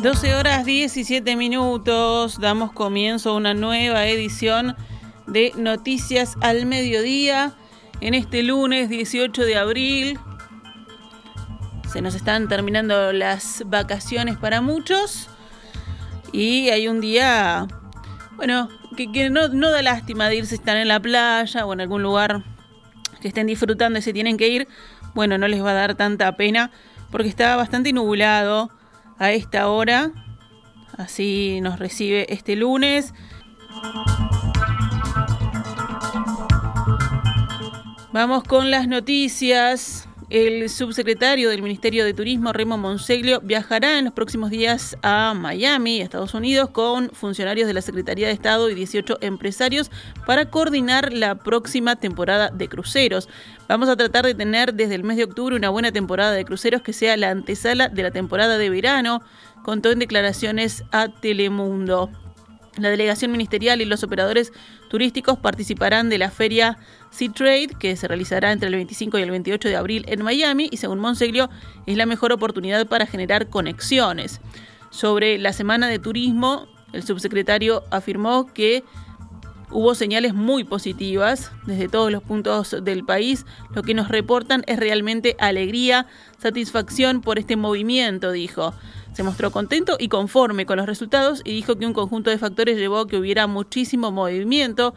12 0.00 0.36
horas 0.36 0.64
17 0.64 1.34
minutos, 1.34 2.38
damos 2.38 2.70
comienzo 2.70 3.30
a 3.30 3.34
una 3.34 3.52
nueva 3.52 4.06
edición 4.06 4.76
de 5.26 5.52
Noticias 5.56 6.36
al 6.40 6.66
Mediodía 6.66 7.54
en 8.00 8.14
este 8.14 8.44
lunes 8.44 8.88
18 8.88 9.44
de 9.44 9.56
abril. 9.56 10.20
Se 11.92 12.00
nos 12.00 12.14
están 12.14 12.46
terminando 12.46 13.12
las 13.12 13.64
vacaciones 13.66 14.36
para 14.36 14.60
muchos 14.60 15.28
y 16.32 16.68
hay 16.70 16.86
un 16.86 17.00
día, 17.00 17.66
bueno, 18.36 18.68
que, 18.96 19.30
no, 19.30 19.48
da 19.48 19.82
lástima 19.82 20.28
de 20.28 20.36
irse, 20.36 20.54
estar 20.54 20.76
en 20.76 20.86
la 20.86 21.00
playa 21.00 21.66
o 21.66 21.72
en 21.72 21.80
algún 21.80 22.04
lugar 22.04 22.44
que 23.20 23.26
estén 23.26 23.48
disfrutando 23.48 23.98
y 23.98 24.02
se 24.02 24.12
tienen 24.12 24.36
que 24.36 24.46
ir. 24.46 24.68
Bueno, 25.14 25.38
no 25.38 25.48
les 25.48 25.60
va 25.60 25.72
a 25.72 25.74
dar 25.74 25.96
tanta 25.96 26.36
pena 26.36 26.70
porque 27.10 27.28
está 27.28 27.56
bastante 27.56 27.92
nublado 27.92 28.70
a 29.18 29.32
esta 29.32 29.68
hora. 29.68 30.12
Así 30.96 31.60
nos 31.60 31.78
recibe 31.78 32.32
este 32.32 32.56
lunes. 32.56 33.14
Vamos 38.12 38.42
con 38.44 38.70
las 38.70 38.88
noticias. 38.88 40.07
El 40.30 40.68
subsecretario 40.68 41.48
del 41.48 41.62
Ministerio 41.62 42.04
de 42.04 42.12
Turismo, 42.12 42.52
Remo 42.52 42.76
Monseglio, 42.76 43.40
viajará 43.40 43.98
en 43.98 44.04
los 44.04 44.12
próximos 44.12 44.50
días 44.50 44.94
a 45.00 45.32
Miami, 45.34 46.02
Estados 46.02 46.34
Unidos, 46.34 46.68
con 46.68 47.08
funcionarios 47.14 47.66
de 47.66 47.72
la 47.72 47.80
Secretaría 47.80 48.26
de 48.26 48.34
Estado 48.34 48.68
y 48.68 48.74
18 48.74 49.18
empresarios 49.22 49.90
para 50.26 50.50
coordinar 50.50 51.14
la 51.14 51.36
próxima 51.36 51.96
temporada 51.96 52.50
de 52.50 52.68
cruceros. 52.68 53.26
Vamos 53.68 53.88
a 53.88 53.96
tratar 53.96 54.26
de 54.26 54.34
tener 54.34 54.74
desde 54.74 54.96
el 54.96 55.02
mes 55.02 55.16
de 55.16 55.24
octubre 55.24 55.56
una 55.56 55.70
buena 55.70 55.92
temporada 55.92 56.32
de 56.32 56.44
cruceros 56.44 56.82
que 56.82 56.92
sea 56.92 57.16
la 57.16 57.30
antesala 57.30 57.88
de 57.88 58.02
la 58.02 58.10
temporada 58.10 58.58
de 58.58 58.68
verano, 58.68 59.22
contó 59.62 59.90
en 59.90 59.98
declaraciones 59.98 60.84
a 60.92 61.08
Telemundo. 61.08 62.10
La 62.78 62.90
delegación 62.90 63.32
ministerial 63.32 63.80
y 63.80 63.84
los 63.84 64.02
operadores 64.02 64.52
turísticos 64.88 65.38
participarán 65.38 66.08
de 66.08 66.18
la 66.18 66.30
feria 66.30 66.78
Sea 67.10 67.32
Trade, 67.32 67.68
que 67.78 67.96
se 67.96 68.08
realizará 68.08 68.52
entre 68.52 68.68
el 68.68 68.74
25 68.74 69.18
y 69.18 69.22
el 69.22 69.30
28 69.30 69.68
de 69.68 69.76
abril 69.76 70.04
en 70.08 70.22
Miami, 70.22 70.68
y 70.70 70.76
según 70.76 71.00
Monseglio, 71.00 71.50
es 71.86 71.96
la 71.96 72.06
mejor 72.06 72.32
oportunidad 72.32 72.86
para 72.86 73.06
generar 73.06 73.48
conexiones. 73.48 74.40
Sobre 74.90 75.38
la 75.38 75.52
semana 75.52 75.88
de 75.88 75.98
turismo, 75.98 76.66
el 76.92 77.02
subsecretario 77.02 77.84
afirmó 77.90 78.46
que 78.52 78.84
hubo 79.70 79.94
señales 79.94 80.34
muy 80.34 80.64
positivas 80.64 81.52
desde 81.66 81.88
todos 81.88 82.10
los 82.10 82.22
puntos 82.22 82.76
del 82.82 83.04
país. 83.04 83.44
Lo 83.74 83.82
que 83.82 83.94
nos 83.94 84.08
reportan 84.08 84.64
es 84.66 84.78
realmente 84.78 85.36
alegría, 85.38 86.06
satisfacción 86.38 87.20
por 87.20 87.38
este 87.38 87.56
movimiento, 87.56 88.32
dijo. 88.32 88.72
Se 89.18 89.24
mostró 89.24 89.50
contento 89.50 89.96
y 89.98 90.06
conforme 90.06 90.64
con 90.64 90.76
los 90.76 90.86
resultados 90.86 91.42
y 91.44 91.50
dijo 91.50 91.76
que 91.76 91.86
un 91.86 91.92
conjunto 91.92 92.30
de 92.30 92.38
factores 92.38 92.76
llevó 92.78 92.98
a 92.98 93.08
que 93.08 93.16
hubiera 93.16 93.48
muchísimo 93.48 94.12
movimiento. 94.12 94.94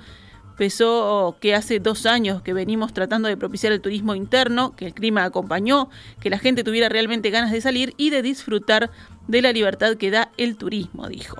Pensó 0.59 1.37
que 1.41 1.55
hace 1.55 1.79
dos 1.79 2.05
años 2.05 2.43
que 2.43 2.53
venimos 2.53 2.93
tratando 2.93 3.29
de 3.29 3.35
propiciar 3.35 3.73
el 3.73 3.81
turismo 3.81 4.13
interno, 4.13 4.75
que 4.75 4.85
el 4.85 4.93
clima 4.93 5.23
acompañó, 5.23 5.89
que 6.19 6.29
la 6.29 6.37
gente 6.37 6.63
tuviera 6.63 6.87
realmente 6.87 7.31
ganas 7.31 7.51
de 7.51 7.61
salir 7.61 7.95
y 7.97 8.11
de 8.11 8.21
disfrutar 8.21 8.91
de 9.27 9.41
la 9.41 9.51
libertad 9.53 9.95
que 9.95 10.11
da 10.11 10.29
el 10.37 10.55
turismo, 10.55 11.07
dijo. 11.07 11.37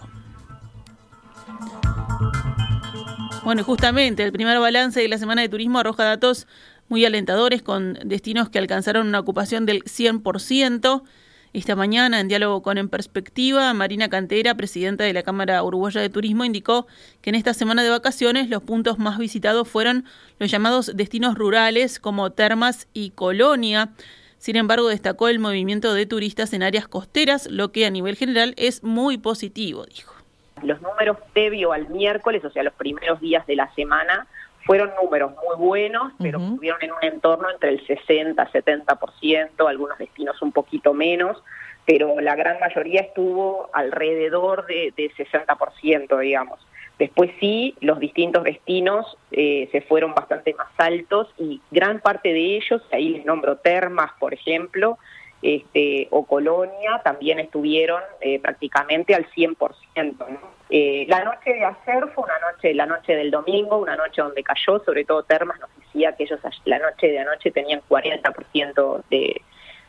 Bueno, 3.44 3.64
justamente 3.64 4.24
el 4.24 4.32
primer 4.32 4.60
balance 4.60 5.00
de 5.00 5.08
la 5.08 5.20
semana 5.20 5.44
de 5.44 5.50
turismo 5.50 5.78
arroja 5.78 6.04
datos 6.04 6.48
muy 6.90 7.06
alentadores 7.06 7.62
con 7.62 8.00
destinos 8.06 8.50
que 8.50 8.58
alcanzaron 8.58 9.08
una 9.08 9.20
ocupación 9.20 9.68
del 9.68 9.84
100%. 9.84 11.04
Esta 11.54 11.76
mañana, 11.76 12.22
en 12.22 12.30
diálogo 12.30 12.62
con 12.62 12.78
En 12.78 12.88
Perspectiva, 12.88 13.74
Marina 13.74 14.08
Cantera, 14.08 14.56
presidenta 14.56 15.04
de 15.04 15.12
la 15.12 15.22
Cámara 15.22 15.62
Uruguaya 15.62 16.00
de 16.00 16.10
Turismo, 16.10 16.46
indicó 16.46 16.88
que 17.22 17.30
en 17.30 17.36
esta 17.36 17.54
semana 17.54 17.84
de 17.84 17.90
vacaciones 17.90 18.50
los 18.50 18.64
puntos 18.64 19.00
más 19.00 19.18
visitados 19.18 19.68
fueron 19.68 20.06
los 20.40 20.50
llamados 20.50 20.96
destinos 20.96 21.36
rurales 21.36 22.00
como 22.00 22.30
Termas 22.30 22.88
y 22.94 23.10
Colonia. 23.10 23.90
Sin 24.38 24.56
embargo, 24.56 24.88
destacó 24.88 25.28
el 25.28 25.40
movimiento 25.40 25.94
de 25.94 26.06
turistas 26.06 26.54
en 26.54 26.64
áreas 26.64 26.88
costeras, 26.88 27.48
lo 27.52 27.74
que 27.74 27.86
a 27.86 27.90
nivel 27.90 28.16
general 28.16 28.54
es 28.56 28.82
muy 28.82 29.18
positivo, 29.18 29.86
dijo. 29.86 30.16
Los 30.64 30.82
números 30.82 31.18
previo 31.34 31.74
al 31.74 31.90
miércoles, 31.90 32.46
o 32.46 32.50
sea, 32.50 32.64
los 32.64 32.74
primeros 32.76 33.20
días 33.20 33.46
de 33.46 33.58
la 33.58 33.74
semana, 33.76 34.26
fueron 34.66 34.92
números 35.02 35.34
muy 35.34 35.56
buenos, 35.58 36.14
pero 36.20 36.40
estuvieron 36.40 36.82
en 36.82 36.92
un 36.92 37.04
entorno 37.04 37.50
entre 37.50 37.70
el 37.70 37.86
60, 37.86 38.52
70%, 38.52 39.68
algunos 39.68 39.98
destinos 39.98 40.42
un 40.42 40.52
poquito 40.52 40.94
menos, 40.94 41.42
pero 41.86 42.20
la 42.22 42.36
gran 42.36 42.60
mayoría 42.60 43.02
estuvo 43.02 43.70
alrededor 43.74 44.66
de, 44.68 44.94
de 44.96 45.12
60%, 45.12 46.20
digamos. 46.20 46.60
Después 47.02 47.32
sí, 47.40 47.76
los 47.82 48.00
distintos 48.00 48.44
destinos 48.44 49.18
eh, 49.32 49.68
se 49.72 49.82
fueron 49.82 50.14
bastante 50.14 50.54
más 50.54 50.68
altos 50.78 51.34
y 51.40 51.60
gran 51.72 52.00
parte 52.00 52.32
de 52.32 52.58
ellos, 52.58 52.84
ahí 52.92 53.10
les 53.10 53.26
nombro 53.26 53.58
Termas, 53.58 54.12
por 54.20 54.36
ejemplo, 54.36 55.00
este, 55.42 56.08
o 56.12 56.26
Colonia 56.26 57.02
también 57.04 57.40
estuvieron 57.40 58.02
eh, 58.20 58.40
prácticamente 58.40 59.16
al 59.16 59.30
100%. 59.32 60.40
Eh, 60.70 61.06
la 61.10 61.24
noche 61.24 61.52
de 61.54 61.66
ayer 61.66 62.08
fue 62.14 62.24
una 62.24 62.40
noche, 62.52 62.74
la 62.74 62.86
noche 62.86 63.16
del 63.16 63.32
domingo, 63.32 63.78
una 63.78 63.96
noche 63.96 64.22
donde 64.22 64.44
cayó, 64.44 64.80
sobre 64.84 65.04
todo 65.04 65.24
Termas 65.24 65.60
nos 65.60 65.70
decía 65.78 66.16
que 66.16 66.24
ellos 66.24 66.40
la 66.66 66.80
noche 66.80 67.08
de 67.08 67.20
anoche 67.20 67.52
tenían 67.52 67.82
40% 67.90 69.04
de, 69.10 69.42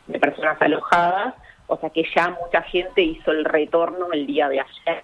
de 0.07 0.19
personas 0.19 0.61
alojadas, 0.61 1.35
o 1.67 1.77
sea 1.77 1.89
que 1.89 2.03
ya 2.13 2.29
mucha 2.29 2.61
gente 2.63 3.01
hizo 3.01 3.31
el 3.31 3.45
retorno 3.45 4.11
el 4.11 4.25
día 4.25 4.49
de 4.49 4.59
ayer. 4.59 5.03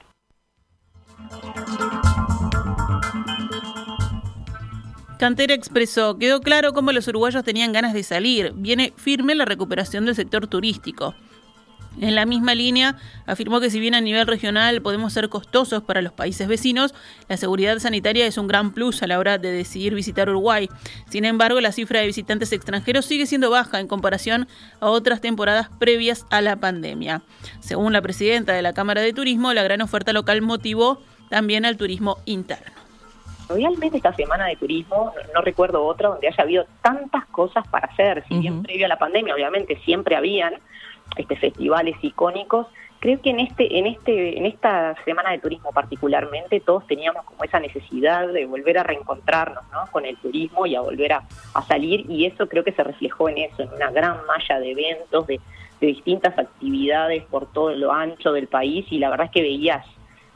Cantera 5.20 5.54
expresó, 5.54 6.18
quedó 6.18 6.40
claro 6.40 6.72
cómo 6.72 6.94
los 6.94 7.06
uruguayos 7.10 7.44
tenían 7.44 7.74
ganas 7.74 7.94
de 7.94 8.04
salir. 8.04 8.54
Viene 8.56 8.94
firme 8.96 9.36
la 9.36 9.44
recuperación 9.44 10.06
del 10.06 10.16
sector 10.16 10.48
turístico. 10.48 11.14
En 12.00 12.16
la 12.16 12.26
misma 12.26 12.56
línea, 12.56 12.96
afirmó 13.26 13.60
que 13.60 13.70
si 13.70 13.82
bien 13.82 13.96
a 13.96 14.00
nivel 14.00 14.26
regional 14.28 14.82
podemos 14.82 15.12
ser 15.12 15.28
costosos 15.28 15.84
para 15.84 16.02
los 16.02 16.14
países 16.14 16.48
vecinos, 16.48 16.96
la 17.28 17.36
seguridad 17.36 17.80
sanitaria 17.80 18.26
es 18.28 18.38
un 18.38 18.48
gran 18.48 18.72
plus 18.72 19.04
a 19.04 19.08
la 19.08 19.20
hora 19.20 19.38
de 19.38 19.52
decidir 19.52 19.94
visitar 19.94 20.30
Uruguay. 20.30 20.70
Sin 21.10 21.26
embargo, 21.26 21.60
la 21.60 21.74
cifra 21.74 22.00
de 22.00 22.08
visitantes 22.08 22.54
extranjeros 22.54 23.06
sigue 23.06 23.26
siendo 23.26 23.50
baja 23.50 23.82
en 23.82 23.90
comparación 23.90 24.48
a 24.80 24.88
otras 24.88 25.20
temporadas 25.20 25.68
previas 25.80 26.26
a 26.30 26.40
la 26.40 26.56
pandemia. 26.62 27.24
Según 27.60 27.92
la 27.92 28.02
presidenta 28.02 28.54
de 28.54 28.62
la 28.62 28.72
Cámara 28.72 29.02
de 29.02 29.12
Turismo, 29.12 29.52
la 29.52 29.64
gran 29.64 29.82
oferta 29.82 30.14
local 30.14 30.42
motivó 30.42 31.04
también 31.30 31.66
al 31.66 31.76
turismo 31.76 32.20
interno 32.24 32.89
realmente 33.50 33.98
esta 33.98 34.14
semana 34.14 34.46
de 34.48 34.56
turismo, 34.56 35.14
no, 35.34 35.42
recuerdo 35.42 35.84
otra 35.84 36.10
donde 36.10 36.28
haya 36.28 36.44
habido 36.44 36.66
tantas 36.82 37.26
cosas 37.28 37.68
para 37.68 37.88
hacer, 37.88 38.24
si 38.28 38.40
bien 38.40 38.64
previo 38.64 38.86
a 38.86 38.90
la 38.90 38.98
pandemia 38.98 39.34
obviamente 39.34 39.78
siempre 39.84 40.16
habían 40.16 40.54
este 41.18 41.36
festivales 41.36 41.96
icónicos, 42.02 42.68
creo 43.00 43.22
que 43.22 43.32
en 43.32 43.40
este 43.40 43.80
en 43.80 43.88
este 43.88 44.38
en 44.38 44.46
esta 44.46 44.96
semana 45.06 45.32
de 45.32 45.40
turismo 45.40 45.72
particularmente 45.72 46.60
todos 46.60 46.86
teníamos 46.86 47.26
como 47.26 47.44
esa 47.44 47.60
necesidad 47.60 48.28
de 48.28 48.46
volver 48.46 48.78
a 48.78 48.84
reencontrarnos 48.84 49.64
¿no? 49.72 49.88
con 49.92 50.06
el 50.06 50.18
turismo 50.18 50.66
y 50.66 50.76
a 50.76 50.82
volver 50.82 51.14
a, 51.14 51.24
salir 51.68 52.06
y 52.10 52.26
eso 52.26 52.48
creo 52.48 52.64
que 52.64 52.72
se 52.72 52.84
reflejó 52.84 53.30
en 53.30 53.40
eso 53.40 53.64
en 53.64 53.74
una 53.74 53.90
gran 53.90 54.26
malla 54.26 54.60
de 54.60 54.72
eventos 54.72 55.28
de, 55.28 55.40
de 55.82 55.88
distintas 55.88 56.38
actividades 56.38 57.24
por 57.24 57.52
todo 57.52 57.72
lo 57.72 57.92
ancho 57.92 58.32
del 58.32 58.48
país 58.48 58.86
y 58.92 59.00
la 59.00 59.10
verdad 59.10 59.28
es 59.28 59.32
que 59.32 59.42
veías 59.42 59.86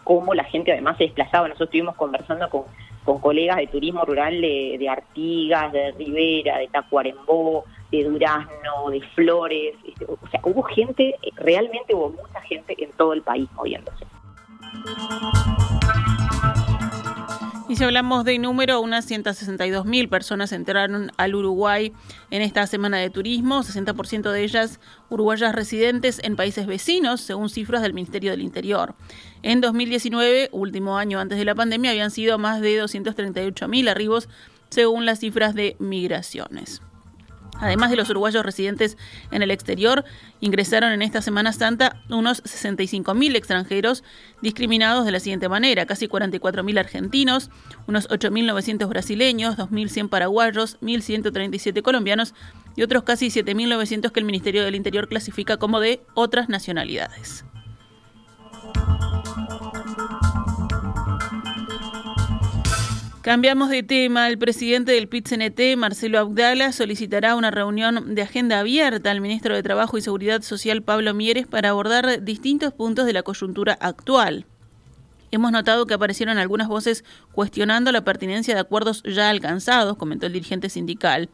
cómo 0.03 0.33
la 0.33 0.43
gente 0.43 0.71
además 0.71 0.97
se 0.97 1.05
desplazaba. 1.05 1.47
Nosotros 1.47 1.69
estuvimos 1.69 1.95
conversando 1.95 2.49
con 2.49 2.63
con 3.03 3.19
colegas 3.19 3.57
de 3.57 3.67
turismo 3.67 4.05
rural 4.05 4.39
de, 4.39 4.87
Artigas, 4.89 5.71
de 5.71 5.91
Rivera, 5.91 6.57
de 6.57 6.67
Tacuarembó, 6.67 7.65
de 7.91 8.03
Durazno, 8.03 8.89
de 8.91 9.01
Flores. 9.13 9.75
Este, 9.85 10.05
o 10.05 10.17
sea, 10.29 10.39
hubo 10.43 10.63
gente, 10.63 11.15
realmente 11.35 11.93
hubo 11.93 12.09
mucha 12.09 12.41
gente 12.41 12.75
en 12.81 12.91
todo 12.91 13.13
el 13.13 13.21
país 13.21 13.49
moviéndose. 13.53 14.05
Y 17.73 17.75
si 17.75 17.83
hablamos 17.83 18.23
de 18.23 18.37
número, 18.37 18.81
unas 18.81 19.03
162 19.05 19.87
mil 19.87 20.07
personas 20.07 20.51
entraron 20.51 21.11
al 21.17 21.33
Uruguay 21.33 21.91
en 22.29 22.43
esta 22.43 22.67
semana 22.67 22.99
de 22.99 23.09
turismo, 23.09 23.63
60% 23.63 24.31
de 24.31 24.43
ellas 24.43 24.79
uruguayas 25.09 25.55
residentes 25.55 26.21
en 26.23 26.35
países 26.35 26.67
vecinos, 26.67 27.21
según 27.21 27.49
cifras 27.49 27.81
del 27.81 27.95
Ministerio 27.95 28.29
del 28.29 28.43
Interior. 28.43 28.93
En 29.41 29.59
2019, 29.59 30.49
último 30.51 30.99
año 30.99 31.19
antes 31.19 31.39
de 31.39 31.45
la 31.45 31.55
pandemia, 31.55 31.89
habían 31.89 32.11
sido 32.11 32.37
más 32.37 32.61
de 32.61 32.77
238 32.77 33.67
mil 33.67 33.87
arribos, 33.87 34.29
según 34.69 35.07
las 35.07 35.21
cifras 35.21 35.55
de 35.55 35.75
migraciones. 35.79 36.83
Además 37.59 37.91
de 37.91 37.95
los 37.95 38.09
uruguayos 38.09 38.45
residentes 38.45 38.97
en 39.31 39.41
el 39.41 39.51
exterior, 39.51 40.03
ingresaron 40.41 40.91
en 40.91 41.01
esta 41.01 41.21
Semana 41.21 41.53
Santa 41.53 42.01
unos 42.09 42.43
65.000 42.43 43.35
extranjeros 43.35 44.03
discriminados 44.41 45.05
de 45.05 45.11
la 45.11 45.19
siguiente 45.19 45.49
manera, 45.49 45.85
casi 45.85 46.07
44.000 46.07 46.79
argentinos, 46.79 47.49
unos 47.87 48.09
8.900 48.09 48.87
brasileños, 48.89 49.57
2.100 49.57 50.09
paraguayos, 50.09 50.79
1.137 50.81 51.81
colombianos 51.81 52.33
y 52.75 52.83
otros 52.83 53.03
casi 53.03 53.27
7.900 53.27 54.11
que 54.11 54.19
el 54.19 54.25
Ministerio 54.25 54.63
del 54.63 54.75
Interior 54.75 55.07
clasifica 55.07 55.57
como 55.57 55.79
de 55.79 56.01
otras 56.15 56.49
nacionalidades. 56.49 57.45
Cambiamos 63.23 63.69
de 63.69 63.83
tema. 63.83 64.27
El 64.27 64.37
presidente 64.37 64.91
del 64.91 65.07
PIT-CNT, 65.07 65.77
Marcelo 65.77 66.19
Abdala, 66.19 66.73
solicitará 66.73 67.37
una 67.37 67.51
reunión 67.51 68.15
de 68.15 68.21
agenda 68.21 68.59
abierta 68.59 69.11
al 69.11 69.21
ministro 69.21 69.55
de 69.55 69.63
Trabajo 69.63 69.97
y 69.97 70.01
Seguridad 70.01 70.41
Social, 70.41 70.81
Pablo 70.81 71.13
Mieres, 71.13 71.47
para 71.47 71.69
abordar 71.69 72.21
distintos 72.21 72.73
puntos 72.73 73.05
de 73.05 73.13
la 73.13 73.23
coyuntura 73.23 73.77
actual. 73.79 74.45
Hemos 75.31 75.53
notado 75.53 75.85
que 75.87 75.93
aparecieron 75.93 76.37
algunas 76.37 76.67
voces 76.67 77.05
cuestionando 77.31 77.93
la 77.93 78.03
pertinencia 78.03 78.55
de 78.55 78.59
acuerdos 78.59 79.01
ya 79.03 79.29
alcanzados, 79.29 79.95
comentó 79.95 80.25
el 80.25 80.33
dirigente 80.33 80.67
sindical. 80.67 81.29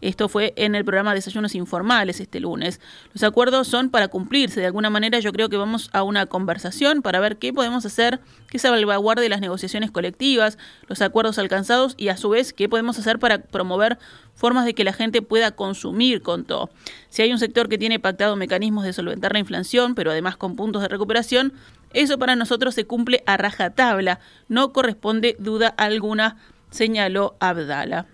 Esto 0.00 0.28
fue 0.28 0.54
en 0.56 0.74
el 0.74 0.84
programa 0.84 1.14
Desayunos 1.14 1.54
Informales 1.54 2.20
este 2.20 2.40
lunes. 2.40 2.80
Los 3.12 3.22
acuerdos 3.22 3.68
son 3.68 3.90
para 3.90 4.08
cumplirse. 4.08 4.60
De 4.60 4.66
alguna 4.66 4.88
manera 4.88 5.18
yo 5.18 5.32
creo 5.32 5.48
que 5.48 5.58
vamos 5.58 5.90
a 5.92 6.02
una 6.02 6.26
conversación 6.26 7.02
para 7.02 7.20
ver 7.20 7.36
qué 7.36 7.52
podemos 7.52 7.84
hacer 7.84 8.20
que 8.48 8.58
salvaguarde 8.58 9.28
las 9.28 9.40
negociaciones 9.40 9.90
colectivas, 9.90 10.56
los 10.88 11.02
acuerdos 11.02 11.38
alcanzados 11.38 11.94
y 11.98 12.08
a 12.08 12.16
su 12.16 12.30
vez 12.30 12.52
qué 12.52 12.68
podemos 12.68 12.98
hacer 12.98 13.18
para 13.18 13.42
promover 13.42 13.98
formas 14.34 14.64
de 14.64 14.74
que 14.74 14.84
la 14.84 14.94
gente 14.94 15.20
pueda 15.20 15.50
consumir 15.50 16.22
con 16.22 16.44
todo. 16.44 16.70
Si 17.10 17.20
hay 17.20 17.30
un 17.30 17.38
sector 17.38 17.68
que 17.68 17.76
tiene 17.76 17.98
pactado 17.98 18.36
mecanismos 18.36 18.84
de 18.84 18.94
solventar 18.94 19.34
la 19.34 19.38
inflación, 19.38 19.94
pero 19.94 20.10
además 20.12 20.36
con 20.38 20.56
puntos 20.56 20.80
de 20.80 20.88
recuperación, 20.88 21.52
eso 21.92 22.18
para 22.18 22.36
nosotros 22.36 22.74
se 22.74 22.86
cumple 22.86 23.22
a 23.26 23.36
rajatabla. 23.36 24.20
No 24.48 24.72
corresponde 24.72 25.36
duda 25.38 25.68
alguna, 25.68 26.36
señaló 26.70 27.36
Abdala. 27.40 28.06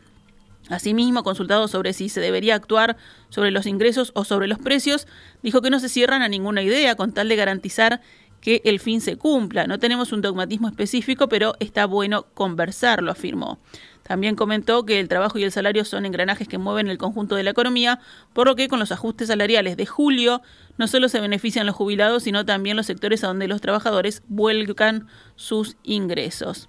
Asimismo, 0.69 1.23
consultado 1.23 1.69
sobre 1.69 1.93
si 1.93 2.09
se 2.09 2.21
debería 2.21 2.55
actuar 2.55 2.97
sobre 3.29 3.51
los 3.51 3.67
ingresos 3.67 4.11
o 4.15 4.25
sobre 4.25 4.49
los 4.49 4.59
precios, 4.59 5.07
dijo 5.43 5.63
que 5.63 5.71
no 5.71 5.81
se 5.81 5.89
cierran 5.89 6.23
a 6.23 6.29
ninguna 6.29 6.63
idea 6.63 6.97
con 6.97 7.13
tal 7.13 7.29
de 7.29 7.37
garantizar 7.37 8.01
que 8.41 8.63
el 8.65 8.81
fin 8.81 9.01
se 9.01 9.17
cumpla. 9.17 9.67
No 9.67 9.79
tenemos 9.79 10.13
un 10.13 10.23
dogmatismo 10.23 10.69
específico, 10.69 11.29
pero 11.29 11.55
está 11.61 11.87
bueno 11.87 12.27
conversarlo, 12.35 13.11
afirmó. 13.11 13.59
También 14.03 14.37
comentó 14.37 14.85
que 14.85 15.01
el 15.01 15.09
trabajo 15.09 15.39
y 15.39 15.43
el 15.43 15.51
salario 15.51 15.85
son 15.85 16.07
engranajes 16.07 16.47
que 16.47 16.59
mueven 16.59 16.87
el 16.87 16.97
conjunto 16.97 17.35
de 17.35 17.43
la 17.43 17.51
economía, 17.51 17.99
por 18.35 18.47
lo 18.47 18.55
que 18.55 18.69
con 18.69 18.79
los 18.79 18.93
ajustes 18.93 19.29
salariales 19.29 19.77
de 19.77 19.87
julio 19.87 20.43
no 20.79 20.87
solo 20.87 21.09
se 21.09 21.21
benefician 21.21 21.67
los 21.67 21.75
jubilados, 21.75 22.23
sino 22.23 22.45
también 22.45 22.77
los 22.77 22.87
sectores 22.87 23.25
a 23.25 23.29
donde 23.29 23.49
los 23.49 23.61
trabajadores 23.61 24.23
vuelcan 24.29 25.09
sus 25.35 25.77
ingresos. 25.83 26.69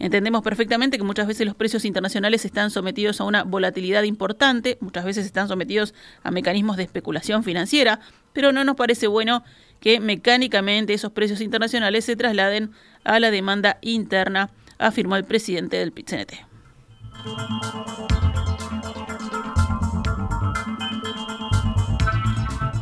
Entendemos 0.00 0.42
perfectamente 0.42 0.96
que 0.96 1.04
muchas 1.04 1.26
veces 1.26 1.46
los 1.46 1.54
precios 1.54 1.84
internacionales 1.84 2.46
están 2.46 2.70
sometidos 2.70 3.20
a 3.20 3.24
una 3.24 3.44
volatilidad 3.44 4.02
importante, 4.04 4.78
muchas 4.80 5.04
veces 5.04 5.26
están 5.26 5.46
sometidos 5.46 5.92
a 6.22 6.30
mecanismos 6.30 6.78
de 6.78 6.84
especulación 6.84 7.44
financiera, 7.44 8.00
pero 8.32 8.50
no 8.50 8.64
nos 8.64 8.76
parece 8.76 9.08
bueno 9.08 9.44
que 9.78 10.00
mecánicamente 10.00 10.94
esos 10.94 11.12
precios 11.12 11.42
internacionales 11.42 12.06
se 12.06 12.16
trasladen 12.16 12.70
a 13.04 13.20
la 13.20 13.30
demanda 13.30 13.76
interna, 13.82 14.50
afirmó 14.78 15.16
el 15.16 15.24
presidente 15.24 15.76
del 15.76 15.92
PITCNT. 15.92 16.32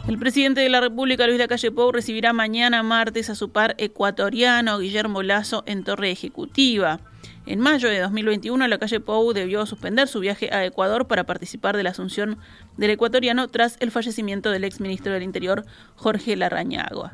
El 0.08 0.18
presidente 0.18 0.62
de 0.62 0.70
la 0.70 0.80
República, 0.80 1.26
Luis 1.26 1.38
Lacalle 1.38 1.70
Pou, 1.70 1.92
recibirá 1.92 2.32
mañana 2.32 2.82
martes 2.82 3.28
a 3.28 3.34
su 3.34 3.50
par 3.50 3.74
ecuatoriano, 3.76 4.78
Guillermo 4.78 5.22
Lazo, 5.22 5.64
en 5.66 5.84
Torre 5.84 6.10
Ejecutiva. 6.10 6.98
En 7.44 7.60
mayo 7.60 7.90
de 7.90 8.00
2021, 8.00 8.68
Lacalle 8.68 9.00
Pou 9.00 9.34
debió 9.34 9.66
suspender 9.66 10.08
su 10.08 10.20
viaje 10.20 10.48
a 10.50 10.64
Ecuador 10.64 11.06
para 11.08 11.24
participar 11.24 11.76
de 11.76 11.82
la 11.82 11.90
asunción 11.90 12.38
del 12.78 12.92
ecuatoriano 12.92 13.48
tras 13.48 13.76
el 13.80 13.90
fallecimiento 13.90 14.50
del 14.50 14.64
exministro 14.64 15.12
del 15.12 15.24
Interior, 15.24 15.66
Jorge 15.96 16.36
Larrañagua. 16.36 17.12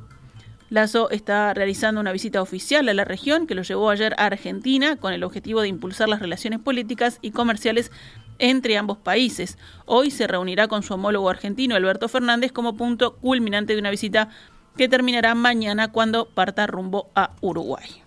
Lazo 0.70 1.10
está 1.10 1.52
realizando 1.52 2.00
una 2.00 2.12
visita 2.12 2.40
oficial 2.40 2.88
a 2.88 2.94
la 2.94 3.04
región 3.04 3.46
que 3.46 3.54
lo 3.54 3.62
llevó 3.62 3.90
ayer 3.90 4.14
a 4.18 4.26
Argentina 4.26 4.96
con 4.96 5.12
el 5.12 5.24
objetivo 5.24 5.60
de 5.62 5.68
impulsar 5.68 6.08
las 6.08 6.20
relaciones 6.20 6.60
políticas 6.60 7.18
y 7.22 7.32
comerciales 7.32 7.90
entre 8.38 8.76
ambos 8.76 8.98
países. 8.98 9.58
Hoy 9.86 10.10
se 10.10 10.26
reunirá 10.26 10.68
con 10.68 10.82
su 10.82 10.94
homólogo 10.94 11.30
argentino 11.30 11.76
Alberto 11.76 12.08
Fernández 12.08 12.52
como 12.52 12.76
punto 12.76 13.16
culminante 13.16 13.74
de 13.74 13.80
una 13.80 13.90
visita 13.90 14.28
que 14.76 14.88
terminará 14.88 15.34
mañana 15.34 15.92
cuando 15.92 16.26
parta 16.26 16.66
rumbo 16.66 17.10
a 17.14 17.30
Uruguay. 17.40 18.02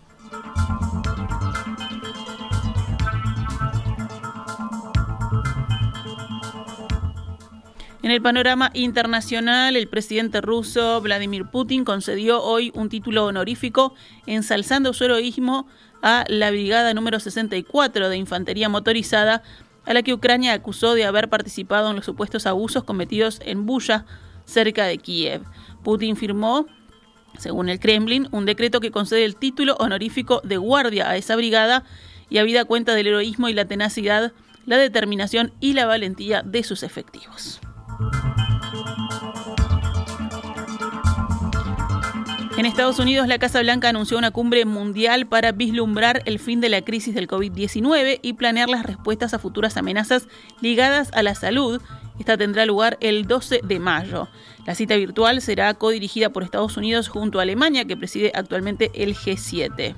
En 8.03 8.11
el 8.11 8.21
panorama 8.21 8.71
internacional, 8.73 9.75
el 9.75 9.89
presidente 9.89 10.39
ruso 10.39 11.01
Vladimir 11.01 11.45
Putin 11.45 11.83
concedió 11.83 12.41
hoy 12.41 12.71
un 12.73 12.87
título 12.87 13.25
honorífico 13.25 13.95
ensalzando 14.25 14.93
su 14.93 15.03
heroísmo 15.03 15.67
a 16.01 16.23
la 16.29 16.49
brigada 16.51 16.93
número 16.93 17.19
64 17.19 18.07
de 18.07 18.15
infantería 18.15 18.69
motorizada 18.69 19.43
a 19.87 19.93
la 19.93 20.03
que 20.03 20.13
Ucrania 20.13 20.53
acusó 20.53 20.93
de 20.93 21.05
haber 21.05 21.29
participado 21.29 21.89
en 21.89 21.95
los 21.95 22.05
supuestos 22.05 22.45
abusos 22.45 22.83
cometidos 22.83 23.39
en 23.43 23.65
Buya, 23.65 24.05
cerca 24.45 24.85
de 24.85 24.97
Kiev. 24.97 25.43
Putin 25.83 26.17
firmó, 26.17 26.67
según 27.37 27.69
el 27.69 27.79
Kremlin, 27.79 28.27
un 28.31 28.45
decreto 28.45 28.81
que 28.81 28.91
concede 28.91 29.23
el 29.23 29.37
título 29.37 29.75
honorífico 29.79 30.41
de 30.43 30.57
guardia 30.57 31.09
a 31.09 31.15
esa 31.15 31.35
brigada 31.35 31.85
y 32.29 32.37
habida 32.39 32.65
cuenta 32.65 32.93
del 32.93 33.07
heroísmo 33.07 33.47
y 33.47 33.53
la 33.53 33.65
tenacidad, 33.65 34.33
la 34.65 34.77
determinación 34.77 35.53
y 35.61 35.73
la 35.73 35.85
valentía 35.85 36.43
de 36.43 36.63
sus 36.63 36.83
efectivos. 36.83 37.61
En 42.57 42.65
Estados 42.65 42.97
Unidos, 42.97 43.27
la 43.27 43.37
Casa 43.37 43.61
Blanca 43.61 43.89
anunció 43.89 44.17
una 44.17 44.31
cumbre 44.31 44.65
mundial 44.65 45.27
para 45.27 45.51
vislumbrar 45.51 46.23
el 46.25 46.39
fin 46.39 46.59
de 46.59 46.69
la 46.69 46.81
crisis 46.81 47.13
del 47.13 47.27
COVID-19 47.27 48.17
y 48.23 48.33
planear 48.33 48.67
las 48.67 48.83
respuestas 48.83 49.35
a 49.35 49.39
futuras 49.39 49.77
amenazas 49.77 50.27
ligadas 50.59 51.11
a 51.13 51.21
la 51.21 51.35
salud. 51.35 51.79
Esta 52.17 52.35
tendrá 52.35 52.65
lugar 52.65 52.97
el 52.99 53.27
12 53.27 53.61
de 53.63 53.79
mayo. 53.79 54.27
La 54.65 54.73
cita 54.73 54.95
virtual 54.95 55.39
será 55.41 55.71
codirigida 55.75 56.31
por 56.31 56.41
Estados 56.41 56.77
Unidos 56.77 57.09
junto 57.09 57.37
a 57.37 57.43
Alemania, 57.43 57.85
que 57.85 57.95
preside 57.95 58.31
actualmente 58.33 58.89
el 58.95 59.15
G7. 59.15 59.93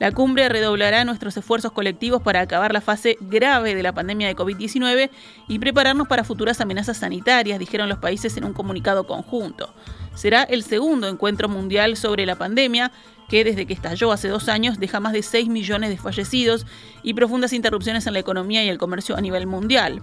La 0.00 0.12
cumbre 0.12 0.50
redoblará 0.50 1.06
nuestros 1.06 1.34
esfuerzos 1.38 1.72
colectivos 1.72 2.20
para 2.20 2.40
acabar 2.40 2.74
la 2.74 2.82
fase 2.82 3.16
grave 3.20 3.74
de 3.74 3.82
la 3.82 3.94
pandemia 3.94 4.26
de 4.26 4.36
COVID-19 4.36 5.08
y 5.48 5.58
prepararnos 5.58 6.08
para 6.08 6.24
futuras 6.24 6.60
amenazas 6.60 6.98
sanitarias, 6.98 7.58
dijeron 7.58 7.88
los 7.88 8.00
países 8.00 8.36
en 8.36 8.44
un 8.44 8.52
comunicado 8.52 9.06
conjunto. 9.06 9.72
Será 10.14 10.42
el 10.44 10.62
segundo 10.62 11.08
encuentro 11.08 11.48
mundial 11.48 11.96
sobre 11.96 12.26
la 12.26 12.36
pandemia 12.36 12.92
que 13.28 13.44
desde 13.44 13.66
que 13.66 13.72
estalló 13.72 14.12
hace 14.12 14.28
dos 14.28 14.48
años 14.48 14.78
deja 14.78 15.00
más 15.00 15.12
de 15.12 15.22
6 15.22 15.48
millones 15.48 15.90
de 15.90 15.96
fallecidos 15.96 16.66
y 17.02 17.14
profundas 17.14 17.52
interrupciones 17.52 18.06
en 18.06 18.12
la 18.12 18.18
economía 18.18 18.64
y 18.64 18.68
el 18.68 18.78
comercio 18.78 19.16
a 19.16 19.20
nivel 19.20 19.46
mundial. 19.46 20.02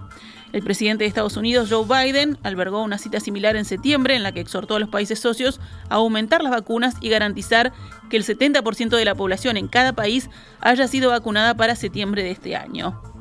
El 0.52 0.62
presidente 0.62 1.04
de 1.04 1.08
Estados 1.08 1.36
Unidos, 1.36 1.68
Joe 1.70 1.86
Biden, 1.86 2.38
albergó 2.42 2.82
una 2.82 2.98
cita 2.98 3.20
similar 3.20 3.56
en 3.56 3.64
septiembre 3.64 4.16
en 4.16 4.22
la 4.22 4.32
que 4.32 4.40
exhortó 4.40 4.76
a 4.76 4.80
los 4.80 4.90
países 4.90 5.18
socios 5.18 5.60
a 5.88 5.94
aumentar 5.94 6.42
las 6.42 6.52
vacunas 6.52 6.96
y 7.00 7.08
garantizar 7.08 7.72
que 8.10 8.18
el 8.18 8.24
70% 8.24 8.96
de 8.96 9.04
la 9.04 9.14
población 9.14 9.56
en 9.56 9.68
cada 9.68 9.94
país 9.94 10.28
haya 10.60 10.86
sido 10.88 11.10
vacunada 11.10 11.54
para 11.56 11.74
septiembre 11.74 12.22
de 12.22 12.32
este 12.32 12.54
año. 12.54 13.11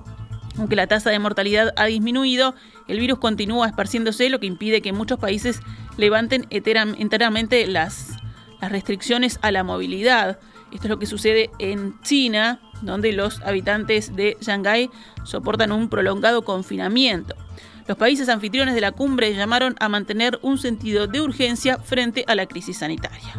Aunque 0.57 0.75
la 0.75 0.87
tasa 0.87 1.09
de 1.09 1.19
mortalidad 1.19 1.73
ha 1.77 1.85
disminuido, 1.85 2.55
el 2.87 2.99
virus 2.99 3.19
continúa 3.19 3.67
esparciéndose, 3.67 4.29
lo 4.29 4.39
que 4.39 4.47
impide 4.47 4.81
que 4.81 4.91
muchos 4.91 5.19
países 5.19 5.59
levanten 5.97 6.45
enteramente 6.49 7.65
las 7.67 8.17
restricciones 8.61 9.39
a 9.41 9.51
la 9.51 9.63
movilidad. 9.63 10.39
Esto 10.71 10.87
es 10.87 10.89
lo 10.89 10.99
que 10.99 11.05
sucede 11.05 11.49
en 11.59 11.99
China, 12.01 12.59
donde 12.81 13.11
los 13.13 13.41
habitantes 13.41 14.15
de 14.15 14.37
Shanghái 14.41 14.89
soportan 15.23 15.71
un 15.71 15.89
prolongado 15.89 16.43
confinamiento. 16.43 17.35
Los 17.87 17.97
países 17.97 18.29
anfitriones 18.29 18.75
de 18.75 18.81
la 18.81 18.91
cumbre 18.91 19.33
llamaron 19.33 19.75
a 19.79 19.89
mantener 19.89 20.39
un 20.41 20.57
sentido 20.57 21.07
de 21.07 21.21
urgencia 21.21 21.77
frente 21.77 22.23
a 22.27 22.35
la 22.35 22.45
crisis 22.45 22.77
sanitaria. 22.77 23.33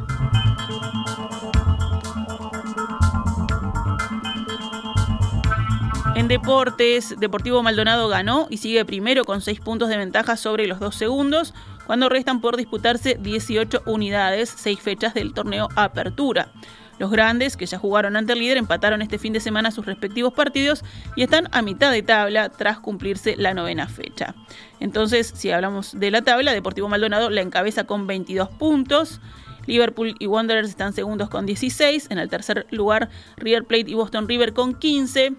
En 6.23 6.29
deportes, 6.29 7.17
Deportivo 7.19 7.65
Maldonado 7.65 8.07
ganó 8.07 8.47
y 8.49 8.59
sigue 8.59 8.85
primero 8.85 9.25
con 9.25 9.41
seis 9.41 9.59
puntos 9.59 9.89
de 9.89 9.97
ventaja 9.97 10.37
sobre 10.37 10.69
los 10.69 10.79
dos 10.79 10.95
segundos 10.95 11.53
cuando 11.85 12.09
restan 12.09 12.41
por 12.41 12.57
disputarse 12.57 13.19
18 13.21 13.83
unidades, 13.87 14.55
seis 14.57 14.79
fechas 14.79 15.15
del 15.15 15.35
torneo 15.35 15.69
Apertura. 15.75 16.53
Los 17.01 17.11
grandes, 17.11 17.57
que 17.57 17.67
ya 17.67 17.77
jugaron 17.77 18.15
ante 18.15 18.35
el 18.35 18.39
líder, 18.39 18.57
empataron 18.57 19.03
este 19.03 19.19
fin 19.19 19.33
de 19.33 19.41
semana 19.41 19.73
sus 19.73 19.85
respectivos 19.85 20.33
partidos 20.33 20.85
y 21.17 21.25
están 21.25 21.49
a 21.51 21.61
mitad 21.61 21.91
de 21.91 22.05
tabla 22.05 22.51
tras 22.51 22.79
cumplirse 22.79 23.35
la 23.37 23.53
novena 23.53 23.89
fecha. 23.89 24.37
Entonces, 24.79 25.33
si 25.35 25.51
hablamos 25.51 25.99
de 25.99 26.13
la 26.13 26.23
tabla, 26.23 26.53
Deportivo 26.53 26.89
Maldonado 26.89 27.31
la 27.31 27.41
encabeza 27.41 27.83
con 27.83 28.07
22 28.07 28.49
puntos. 28.49 29.21
Liverpool 29.67 30.15
y 30.21 30.29
Wanderers 30.29 30.69
están 30.69 30.93
segundos 30.93 31.29
con 31.29 31.47
16. 31.47 32.13
En 32.13 32.19
el 32.19 32.29
tercer 32.29 32.69
lugar, 32.71 33.11
River 33.37 33.65
Plate 33.65 33.91
y 33.91 33.95
Boston 33.95 34.29
River 34.29 34.53
con 34.53 34.75
15. 34.75 35.35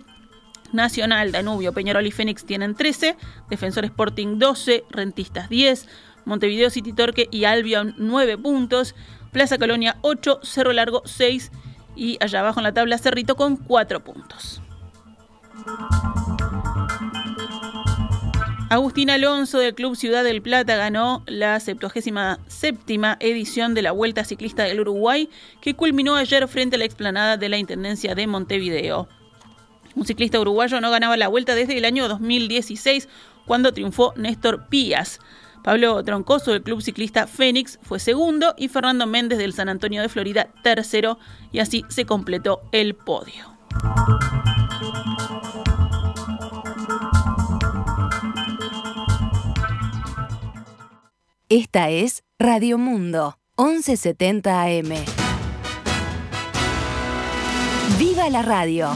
Nacional, 0.73 1.31
Danubio, 1.31 1.73
Peñarol 1.73 2.05
y 2.05 2.11
Fénix 2.11 2.45
tienen 2.45 2.75
13. 2.75 3.15
Defensor 3.49 3.85
Sporting 3.85 4.39
12. 4.39 4.83
Rentistas 4.89 5.49
10. 5.49 5.87
Montevideo 6.25 6.69
City 6.69 6.93
Torque 6.93 7.27
y 7.31 7.45
Albion 7.45 7.95
9 7.97 8.37
puntos, 8.37 8.95
Plaza 9.31 9.57
Colonia 9.57 9.97
8, 10.01 10.39
Cerro 10.43 10.73
Largo 10.73 11.01
6 11.05 11.51
y 11.95 12.17
allá 12.21 12.39
abajo 12.39 12.59
en 12.59 12.63
la 12.63 12.73
tabla 12.73 12.97
Cerrito 12.97 13.35
con 13.35 13.57
4 13.57 14.03
puntos. 14.03 14.61
Agustín 18.69 19.11
Alonso 19.11 19.59
del 19.59 19.75
Club 19.75 19.95
Ciudad 19.95 20.23
del 20.23 20.41
Plata 20.41 20.75
ganó 20.75 21.23
la 21.27 21.59
77 21.59 23.17
edición 23.19 23.75
de 23.75 23.83
la 23.83 23.91
Vuelta 23.91 24.23
Ciclista 24.23 24.63
del 24.63 24.79
Uruguay, 24.79 25.29
que 25.61 25.75
culminó 25.75 26.15
ayer 26.15 26.47
frente 26.47 26.77
a 26.77 26.79
la 26.79 26.85
explanada 26.85 27.37
de 27.37 27.49
la 27.49 27.57
Intendencia 27.59 28.15
de 28.15 28.25
Montevideo. 28.25 29.07
Un 29.95 30.05
ciclista 30.05 30.39
uruguayo 30.39 30.81
no 30.81 30.91
ganaba 30.91 31.17
la 31.17 31.27
vuelta 31.27 31.55
desde 31.55 31.77
el 31.77 31.85
año 31.85 32.07
2016, 32.07 33.09
cuando 33.45 33.73
triunfó 33.73 34.13
Néstor 34.15 34.67
Pías. 34.67 35.19
Pablo 35.63 36.03
Troncoso 36.03 36.51
del 36.51 36.63
Club 36.63 36.81
Ciclista 36.81 37.25
Fénix 37.25 37.79
fue 37.83 37.99
segundo 37.99 38.53
y 38.57 38.67
Fernando 38.67 39.07
Méndez 39.07 39.37
del 39.39 39.53
San 39.53 39.69
Antonio 39.69 40.01
de 40.01 40.09
Florida 40.09 40.49
tercero, 40.63 41.19
y 41.51 41.59
así 41.59 41.85
se 41.87 42.05
completó 42.05 42.61
el 42.71 42.95
podio. 42.95 43.53
Esta 51.49 51.89
es 51.89 52.23
Radio 52.39 52.77
Mundo, 52.77 53.37
1170 53.57 54.63
AM. 54.63 54.89
¡Viva 57.99 58.29
la 58.29 58.41
radio! 58.41 58.89